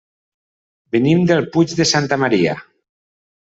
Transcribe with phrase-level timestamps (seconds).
[0.95, 2.59] Venim del Puig de Santa Maria.